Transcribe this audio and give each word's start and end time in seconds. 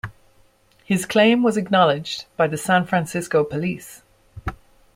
His 0.83 1.05
claim 1.05 1.43
was 1.43 1.57
acknowledged 1.57 2.25
by 2.35 2.47
the 2.47 2.57
San 2.57 2.85
Francisco 2.87 3.43
Police. 3.43 4.01